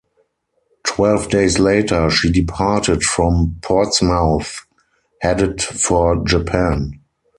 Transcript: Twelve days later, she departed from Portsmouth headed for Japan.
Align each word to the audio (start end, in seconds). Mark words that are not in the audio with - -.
Twelve 0.83 1.29
days 1.29 1.59
later, 1.59 2.09
she 2.09 2.31
departed 2.31 3.03
from 3.03 3.57
Portsmouth 3.61 4.65
headed 5.21 5.61
for 5.61 6.23
Japan. 6.25 6.99